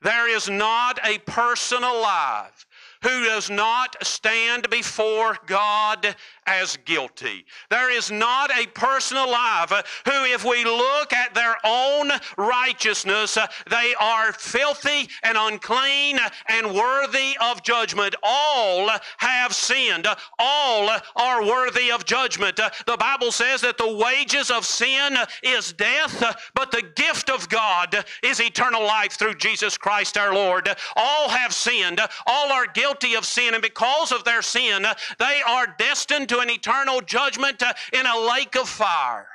There 0.00 0.28
is 0.28 0.48
not 0.48 0.98
a 1.04 1.18
person 1.18 1.82
alive 1.82 2.66
who 3.04 3.24
does 3.24 3.50
not 3.50 3.96
stand 4.02 4.68
before 4.70 5.36
God 5.46 6.16
as 6.46 6.78
guilty. 6.84 7.44
There 7.70 7.90
is 7.90 8.10
not 8.10 8.50
a 8.50 8.66
person 8.68 9.16
alive 9.16 9.70
who, 10.04 10.24
if 10.24 10.44
we 10.44 10.64
look 10.64 11.12
at 11.12 11.34
their 11.34 11.56
own 11.64 12.10
righteousness, 12.36 13.36
they 13.70 13.94
are 14.00 14.32
filthy 14.32 15.08
and 15.22 15.36
unclean 15.38 16.18
and 16.48 16.74
worthy 16.74 17.36
of 17.40 17.62
judgment. 17.62 18.14
All 18.22 18.90
have 19.18 19.54
sinned. 19.54 20.06
All 20.38 20.90
are 21.16 21.44
worthy 21.44 21.90
of 21.90 22.04
judgment. 22.06 22.56
The 22.56 22.96
Bible 22.98 23.32
says 23.32 23.60
that 23.60 23.78
the 23.78 23.96
wages 23.96 24.50
of 24.50 24.64
sin 24.64 25.16
is 25.42 25.72
death, 25.74 26.50
but 26.54 26.70
the 26.70 26.82
gift 26.96 27.28
of 27.28 27.48
God 27.50 28.04
is 28.22 28.40
eternal 28.40 28.82
life 28.82 29.12
through 29.12 29.34
Jesus 29.34 29.76
Christ 29.76 30.16
our 30.16 30.34
Lord. 30.34 30.68
All 30.96 31.28
have 31.28 31.52
sinned. 31.52 32.00
All 32.26 32.50
are 32.52 32.66
guilty 32.66 32.93
of 33.14 33.24
sin, 33.24 33.54
and 33.54 33.62
because 33.62 34.12
of 34.12 34.24
their 34.24 34.42
sin, 34.42 34.86
they 35.18 35.40
are 35.46 35.74
destined 35.78 36.28
to 36.28 36.38
an 36.38 36.50
eternal 36.50 37.00
judgment 37.00 37.62
uh, 37.62 37.72
in 37.92 38.06
a 38.06 38.18
lake 38.18 38.56
of 38.56 38.68
fire. 38.68 39.26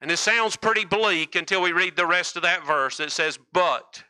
And 0.00 0.10
it 0.10 0.18
sounds 0.18 0.56
pretty 0.56 0.84
bleak 0.84 1.34
until 1.34 1.62
we 1.62 1.72
read 1.72 1.96
the 1.96 2.06
rest 2.06 2.36
of 2.36 2.42
that 2.42 2.66
verse. 2.66 3.00
It 3.00 3.12
says, 3.12 3.38
But 3.52 4.02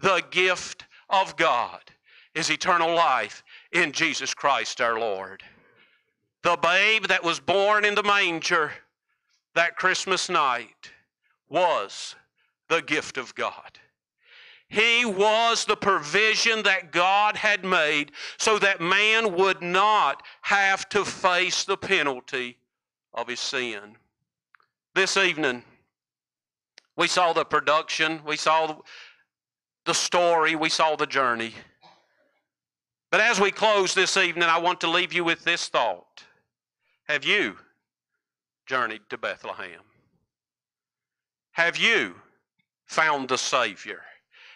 the 0.00 0.22
gift 0.30 0.84
of 1.10 1.36
God 1.36 1.80
is 2.34 2.50
eternal 2.50 2.94
life 2.94 3.42
in 3.72 3.92
Jesus 3.92 4.34
Christ 4.34 4.80
our 4.80 4.98
Lord. 4.98 5.42
The 6.42 6.56
babe 6.56 7.06
that 7.06 7.22
was 7.22 7.40
born 7.40 7.84
in 7.84 7.94
the 7.94 8.02
manger 8.02 8.72
that 9.54 9.76
Christmas 9.76 10.28
night 10.28 10.90
was 11.48 12.16
the 12.68 12.82
gift 12.82 13.18
of 13.18 13.34
God. 13.34 13.78
He 14.72 15.04
was 15.04 15.66
the 15.66 15.76
provision 15.76 16.62
that 16.62 16.92
God 16.92 17.36
had 17.36 17.62
made 17.62 18.10
so 18.38 18.58
that 18.58 18.80
man 18.80 19.34
would 19.34 19.60
not 19.60 20.22
have 20.40 20.88
to 20.88 21.04
face 21.04 21.64
the 21.64 21.76
penalty 21.76 22.56
of 23.12 23.28
his 23.28 23.38
sin. 23.38 23.98
This 24.94 25.18
evening, 25.18 25.62
We 26.96 27.06
saw 27.06 27.34
the 27.34 27.44
production, 27.44 28.22
we 28.24 28.38
saw 28.38 28.80
the 29.84 29.92
story, 29.92 30.56
we 30.56 30.70
saw 30.70 30.96
the 30.96 31.06
journey. 31.06 31.52
But 33.10 33.20
as 33.20 33.38
we 33.38 33.50
close 33.50 33.92
this 33.92 34.16
evening, 34.16 34.48
I 34.48 34.58
want 34.58 34.80
to 34.80 34.90
leave 34.90 35.12
you 35.12 35.22
with 35.22 35.44
this 35.44 35.68
thought 35.68 36.24
Have 37.08 37.24
you 37.24 37.58
journeyed 38.64 39.02
to 39.10 39.18
Bethlehem? 39.18 39.82
Have 41.50 41.76
you 41.76 42.14
found 42.86 43.28
the 43.28 43.36
Savior? 43.36 44.00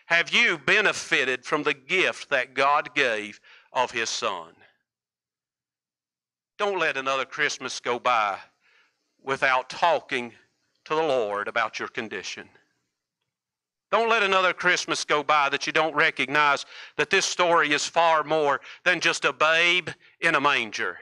Have 0.07 0.31
you 0.31 0.59
benefited 0.59 1.45
from 1.45 1.65
the 1.65 1.75
gift 1.75 2.31
that 2.31 2.55
God 2.55 2.95
gave 2.95 3.41
of 3.73 3.91
His 3.91 4.09
Son? 4.09 4.55
Don't 6.59 6.79
let 6.79 6.97
another 6.97 7.25
Christmas 7.25 7.81
go 7.81 7.99
by 7.99 8.39
without 9.23 9.69
talking 9.69 10.33
to 10.85 10.95
the 10.95 11.03
Lord 11.03 11.49
about 11.49 11.79
your 11.79 11.89
condition. 11.89 12.49
Don't 13.91 14.09
let 14.09 14.23
another 14.23 14.53
Christmas 14.53 15.05
go 15.05 15.23
by 15.23 15.49
that 15.49 15.67
you 15.67 15.73
don't 15.73 15.95
recognize 15.95 16.65
that 16.97 17.11
this 17.11 17.27
story 17.27 17.73
is 17.73 17.87
far 17.87 18.25
more 18.25 18.61
than 18.85 19.01
just 19.01 19.25
a 19.25 19.33
babe 19.33 19.89
in 20.21 20.35
a 20.35 20.41
manger. 20.41 20.99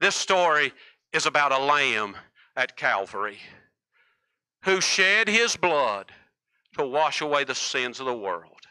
This 0.00 0.16
story 0.16 0.72
is 1.12 1.26
about 1.26 1.52
a 1.52 1.58
lamb 1.58 2.16
at 2.56 2.76
Calvary 2.76 3.38
who 4.64 4.80
shed 4.80 5.28
his 5.28 5.56
blood 5.56 6.12
to 6.76 6.86
wash 6.86 7.20
away 7.20 7.44
the 7.44 7.54
sins 7.54 8.00
of 8.00 8.06
the 8.06 8.16
world. 8.16 8.66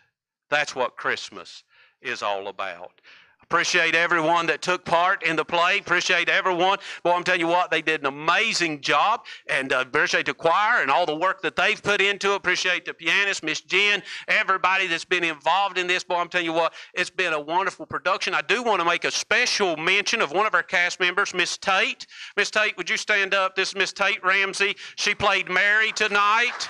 That's 0.49 0.75
what 0.75 0.95
Christmas 0.97 1.63
is 2.01 2.21
all 2.21 2.47
about. 2.47 3.01
Appreciate 3.49 3.95
everyone 3.95 4.45
that 4.47 4.61
took 4.61 4.83
part 4.83 5.23
in 5.23 5.37
the 5.37 5.45
play. 5.45 5.79
Appreciate 5.79 6.27
everyone. 6.27 6.79
Well, 7.05 7.13
I'm 7.13 7.23
telling 7.23 7.39
you 7.39 7.47
what, 7.47 7.71
they 7.71 7.81
did 7.81 8.01
an 8.01 8.07
amazing 8.07 8.81
job. 8.81 9.21
And 9.49 9.71
uh, 9.71 9.85
appreciate 9.87 10.25
the 10.25 10.33
choir 10.33 10.81
and 10.81 10.91
all 10.91 11.05
the 11.05 11.15
work 11.15 11.41
that 11.43 11.55
they've 11.55 11.81
put 11.81 12.01
into 12.01 12.33
it. 12.33 12.35
Appreciate 12.35 12.83
the 12.83 12.93
pianist, 12.93 13.43
Miss 13.43 13.61
Jen, 13.61 14.03
everybody 14.27 14.87
that's 14.87 15.05
been 15.05 15.23
involved 15.23 15.77
in 15.77 15.87
this. 15.87 16.03
Boy, 16.03 16.15
I'm 16.15 16.27
telling 16.27 16.45
you 16.45 16.51
what, 16.51 16.73
it's 16.93 17.09
been 17.09 17.31
a 17.31 17.39
wonderful 17.39 17.85
production. 17.85 18.33
I 18.33 18.41
do 18.41 18.63
want 18.63 18.81
to 18.81 18.85
make 18.85 19.05
a 19.05 19.11
special 19.11 19.77
mention 19.77 20.21
of 20.21 20.33
one 20.33 20.45
of 20.45 20.53
our 20.53 20.63
cast 20.63 20.99
members, 20.99 21.33
Miss 21.33 21.57
Tate. 21.57 22.05
Miss 22.35 22.51
Tate, 22.51 22.75
would 22.75 22.89
you 22.89 22.97
stand 22.97 23.33
up? 23.33 23.55
This 23.55 23.69
is 23.69 23.75
Miss 23.75 23.93
Tate 23.93 24.21
Ramsey. 24.25 24.75
She 24.97 25.15
played 25.15 25.49
Mary 25.49 25.93
tonight. 25.93 26.67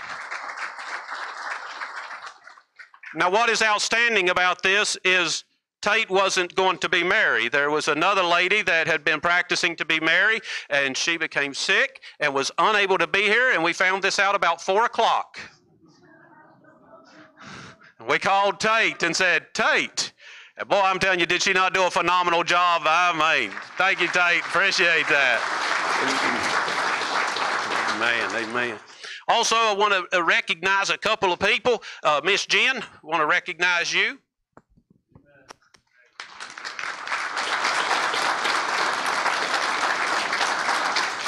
Now, 3.17 3.31
what 3.31 3.49
is 3.49 3.63
outstanding 3.63 4.29
about 4.29 4.61
this 4.61 4.95
is 5.03 5.43
Tate 5.81 6.07
wasn't 6.07 6.53
going 6.53 6.77
to 6.77 6.87
be 6.87 7.03
Mary. 7.03 7.49
There 7.49 7.71
was 7.71 7.87
another 7.87 8.21
lady 8.21 8.61
that 8.61 8.85
had 8.85 9.03
been 9.03 9.19
practicing 9.19 9.75
to 9.77 9.85
be 9.85 9.99
Mary, 9.99 10.39
and 10.69 10.95
she 10.95 11.17
became 11.17 11.55
sick 11.55 12.03
and 12.19 12.31
was 12.31 12.51
unable 12.59 12.99
to 12.99 13.07
be 13.07 13.23
here, 13.23 13.53
and 13.53 13.63
we 13.63 13.73
found 13.73 14.03
this 14.03 14.19
out 14.19 14.35
about 14.35 14.61
4 14.61 14.85
o'clock. 14.85 15.39
We 18.07 18.19
called 18.19 18.59
Tate 18.59 19.01
and 19.01 19.15
said, 19.15 19.47
Tate, 19.55 20.13
and 20.55 20.69
boy, 20.69 20.81
I'm 20.83 20.99
telling 20.99 21.19
you, 21.19 21.25
did 21.25 21.41
she 21.41 21.53
not 21.53 21.73
do 21.73 21.87
a 21.87 21.89
phenomenal 21.89 22.43
job? 22.43 22.83
I 22.85 23.13
mean, 23.13 23.49
thank 23.79 23.99
you, 23.99 24.09
Tate. 24.09 24.41
Appreciate 24.41 25.07
that. 25.07 25.41
Amen, 27.95 28.47
amen. 28.47 28.77
Also, 29.27 29.55
I 29.55 29.73
want 29.73 30.09
to 30.11 30.23
recognize 30.23 30.89
a 30.89 30.97
couple 30.97 31.33
of 31.33 31.39
people. 31.39 31.83
Uh, 32.01 32.21
Miss 32.23 32.45
Jen, 32.45 32.81
want 33.03 33.21
to 33.21 33.27
recognize 33.27 33.93
you. 33.93 34.19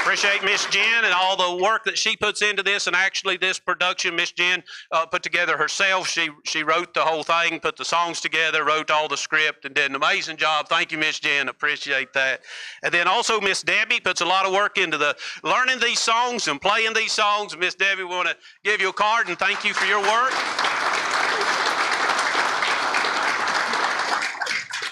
Appreciate 0.09 0.43
Miss 0.43 0.65
Jen 0.71 1.05
and 1.05 1.13
all 1.13 1.37
the 1.37 1.63
work 1.63 1.83
that 1.83 1.95
she 1.95 2.17
puts 2.17 2.41
into 2.41 2.63
this. 2.63 2.87
And 2.87 2.95
actually, 2.95 3.37
this 3.37 3.59
production, 3.59 4.15
Miss 4.15 4.31
Jen 4.31 4.63
uh, 4.91 5.05
put 5.05 5.21
together 5.21 5.55
herself. 5.55 6.07
She 6.07 6.29
she 6.45 6.63
wrote 6.63 6.95
the 6.95 7.01
whole 7.01 7.21
thing, 7.21 7.59
put 7.59 7.77
the 7.77 7.85
songs 7.85 8.19
together, 8.19 8.65
wrote 8.65 8.89
all 8.89 9.07
the 9.07 9.15
script, 9.15 9.65
and 9.65 9.75
did 9.75 9.87
an 9.87 9.95
amazing 9.95 10.37
job. 10.37 10.67
Thank 10.67 10.91
you, 10.91 10.97
Miss 10.97 11.19
Jen. 11.19 11.47
Appreciate 11.47 12.11
that. 12.13 12.41
And 12.81 12.91
then 12.91 13.07
also 13.07 13.39
Miss 13.39 13.61
Debbie 13.61 13.99
puts 13.99 14.21
a 14.21 14.25
lot 14.25 14.47
of 14.47 14.51
work 14.51 14.79
into 14.79 14.97
the 14.97 15.15
learning 15.43 15.77
these 15.79 15.99
songs 15.99 16.47
and 16.47 16.59
playing 16.59 16.95
these 16.95 17.11
songs. 17.11 17.55
Miss 17.55 17.75
Debbie, 17.75 18.03
we 18.03 18.09
want 18.09 18.29
to 18.29 18.35
give 18.63 18.81
you 18.81 18.89
a 18.89 18.93
card 18.93 19.27
and 19.27 19.37
thank 19.37 19.63
you 19.63 19.75
for 19.75 19.85
your 19.85 20.01
work. 20.01 20.33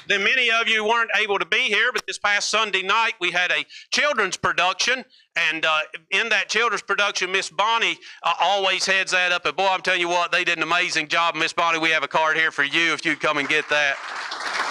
Then 0.08 0.24
many 0.24 0.50
of 0.50 0.68
you 0.68 0.86
weren't 0.86 1.12
able 1.16 1.40
to 1.40 1.46
be 1.46 1.64
here, 1.64 1.92
but 1.92 2.06
this 2.08 2.18
past 2.18 2.50
Sunday 2.50 2.82
night 2.82 3.14
we 3.20 3.32
had 3.32 3.52
a 3.52 3.66
children's 3.92 4.38
production. 4.38 5.04
And 5.36 5.66
uh, 5.66 5.80
in 6.12 6.30
that 6.30 6.50
children's 6.50 6.82
production, 6.82 7.32
Miss 7.32 7.50
Bonnie 7.50 7.98
uh, 8.24 8.34
always 8.40 8.86
heads 8.86 9.12
that 9.12 9.32
up. 9.32 9.46
And 9.46 9.56
boy, 9.56 9.68
I'm 9.68 9.82
telling 9.82 10.02
you 10.02 10.10
what, 10.10 10.32
they 10.32 10.44
did 10.44 10.58
an 10.58 10.64
amazing 10.64 11.08
job. 11.08 11.36
Miss 11.36 11.54
Bonnie, 11.54 11.80
we 11.80 11.90
have 11.90 12.04
a 12.04 12.08
card 12.08 12.38
here 12.38 12.52
for 12.52 12.64
you 12.64 12.94
if 12.94 13.06
you'd 13.06 13.20
come 13.20 13.38
and 13.38 13.48
get 13.48 13.70
that. 13.70 14.67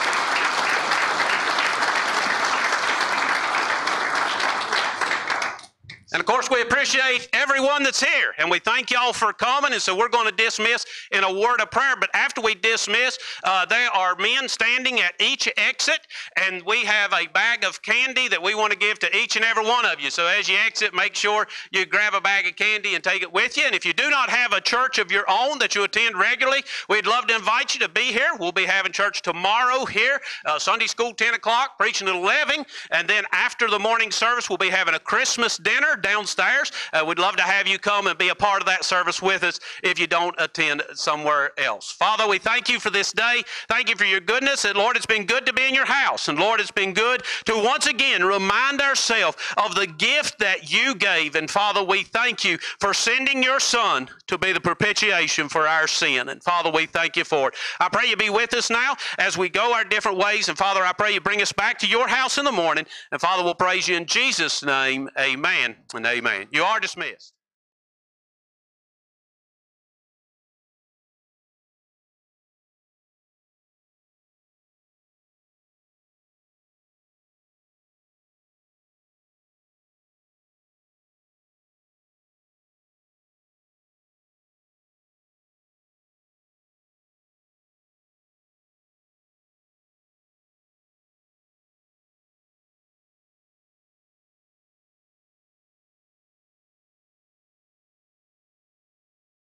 And 6.16 6.22
of 6.22 6.26
course, 6.26 6.48
we 6.48 6.62
appreciate 6.62 7.28
everyone 7.34 7.82
that's 7.82 8.02
here, 8.02 8.32
and 8.38 8.50
we 8.50 8.58
thank 8.58 8.90
y'all 8.90 9.12
for 9.12 9.34
coming. 9.34 9.74
And 9.74 9.82
so 9.82 9.94
we're 9.94 10.08
going 10.08 10.24
to 10.26 10.34
dismiss 10.34 10.86
in 11.12 11.24
a 11.24 11.30
word 11.30 11.60
of 11.60 11.70
prayer. 11.70 11.94
But 12.00 12.08
after 12.14 12.40
we 12.40 12.54
dismiss, 12.54 13.18
uh, 13.44 13.66
there 13.66 13.90
are 13.90 14.16
men 14.16 14.48
standing 14.48 14.98
at 15.00 15.12
each 15.20 15.46
exit, 15.58 16.06
and 16.38 16.62
we 16.62 16.86
have 16.86 17.12
a 17.12 17.26
bag 17.34 17.64
of 17.64 17.82
candy 17.82 18.28
that 18.28 18.42
we 18.42 18.54
want 18.54 18.72
to 18.72 18.78
give 18.78 18.98
to 19.00 19.14
each 19.14 19.36
and 19.36 19.44
every 19.44 19.66
one 19.66 19.84
of 19.84 20.00
you. 20.00 20.08
So 20.08 20.26
as 20.26 20.48
you 20.48 20.56
exit, 20.56 20.94
make 20.94 21.14
sure 21.14 21.48
you 21.70 21.84
grab 21.84 22.14
a 22.14 22.20
bag 22.22 22.46
of 22.46 22.56
candy 22.56 22.94
and 22.94 23.04
take 23.04 23.20
it 23.20 23.30
with 23.30 23.58
you. 23.58 23.64
And 23.64 23.74
if 23.74 23.84
you 23.84 23.92
do 23.92 24.08
not 24.08 24.30
have 24.30 24.54
a 24.54 24.60
church 24.62 24.96
of 24.96 25.12
your 25.12 25.26
own 25.28 25.58
that 25.58 25.74
you 25.74 25.84
attend 25.84 26.16
regularly, 26.16 26.64
we'd 26.88 27.06
love 27.06 27.26
to 27.26 27.34
invite 27.34 27.74
you 27.74 27.80
to 27.80 27.90
be 27.90 28.04
here. 28.04 28.30
We'll 28.40 28.52
be 28.52 28.64
having 28.64 28.92
church 28.92 29.20
tomorrow 29.20 29.84
here, 29.84 30.22
uh, 30.46 30.58
Sunday 30.58 30.86
school 30.86 31.12
10 31.12 31.34
o'clock, 31.34 31.76
preaching 31.76 32.08
at 32.08 32.14
11, 32.14 32.64
and 32.90 33.06
then 33.06 33.24
after 33.32 33.68
the 33.68 33.78
morning 33.78 34.10
service, 34.10 34.48
we'll 34.48 34.56
be 34.56 34.70
having 34.70 34.94
a 34.94 34.98
Christmas 34.98 35.58
dinner 35.58 35.98
downstairs. 36.07 36.70
Uh, 36.92 37.04
we'd 37.04 37.18
love 37.18 37.34
to 37.34 37.42
have 37.42 37.66
you 37.66 37.80
come 37.80 38.07
and 38.07 38.16
be 38.16 38.28
a 38.28 38.34
part 38.34 38.62
of 38.62 38.66
that 38.66 38.84
service 38.84 39.20
with 39.20 39.42
us 39.42 39.59
if 39.82 39.98
you 39.98 40.07
don't 40.07 40.36
attend 40.38 40.80
somewhere 40.94 41.50
else. 41.59 41.90
Father, 41.90 42.28
we 42.28 42.38
thank 42.38 42.68
you 42.68 42.78
for 42.78 42.90
this 42.90 43.11
day. 43.11 43.42
Thank 43.68 43.88
you 43.88 43.96
for 43.96 44.04
your 44.04 44.20
goodness. 44.20 44.64
And 44.64 44.78
Lord, 44.78 44.96
it's 44.96 45.04
been 45.04 45.26
good 45.26 45.44
to 45.46 45.52
be 45.52 45.66
in 45.66 45.74
your 45.74 45.84
house. 45.86 46.28
And 46.28 46.38
Lord, 46.38 46.61
it's 46.61 46.70
been 46.70 46.92
good 46.92 47.24
to 47.46 47.54
once 47.57 47.88
again 47.88 48.22
remind 48.22 48.80
ourselves 48.80 49.36
of 49.57 49.74
the 49.74 49.88
gift 49.88 50.38
that 50.38 50.70
you 50.72 50.94
gave. 50.94 51.34
And 51.34 51.50
Father, 51.50 51.82
we 51.82 52.04
thank 52.04 52.44
you 52.44 52.57
for 52.78 52.94
sending 52.94 53.42
your 53.42 53.59
Son 53.59 54.09
to 54.28 54.38
be 54.38 54.52
the 54.52 54.61
propitiation 54.61 55.48
for 55.48 55.66
our 55.66 55.88
sin. 55.88 56.28
And 56.28 56.40
Father, 56.40 56.70
we 56.70 56.86
thank 56.86 57.16
you 57.16 57.24
for 57.24 57.48
it. 57.48 57.54
I 57.80 57.88
pray 57.88 58.07
you 58.09 58.16
be 58.16 58.30
with 58.30 58.54
us 58.54 58.70
now 58.70 58.94
as 59.18 59.36
we 59.36 59.48
go 59.48 59.74
our 59.74 59.84
different 59.84 60.18
ways. 60.18 60.48
And 60.48 60.57
Father, 60.57 60.84
I 60.84 60.92
pray 60.92 61.14
you 61.14 61.20
bring 61.20 61.42
us 61.42 61.52
back 61.52 61.80
to 61.80 61.88
your 61.88 62.07
house 62.07 62.38
in 62.38 62.44
the 62.44 62.52
morning. 62.52 62.86
And 63.11 63.20
Father, 63.20 63.42
we'll 63.42 63.57
praise 63.57 63.88
you 63.88 63.96
in 63.96 64.07
Jesus' 64.07 64.62
name. 64.62 65.11
Amen 65.18 65.74
and 65.97 66.07
amen. 66.07 66.49
You 66.53 66.62
are 66.64 66.80
dismissed. 66.80 67.36